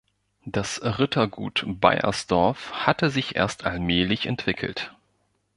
Das 0.47 0.81
Rittergut 0.83 1.63
Beiersdorf 1.67 2.71
hatte 2.73 3.11
sich 3.11 3.35
erst 3.35 3.65
allmählich 3.65 4.25
entwickelt. 4.25 4.95